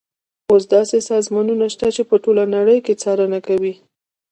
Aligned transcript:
اوس 0.49 0.63
داسې 0.75 0.97
سازمانونه 1.11 1.65
شته 1.73 1.87
چې 1.95 2.01
په 2.09 2.15
ټوله 2.23 2.43
نړۍ 2.55 2.79
کې 2.85 2.93
څارنه 3.01 3.39
کوي. 3.47 3.73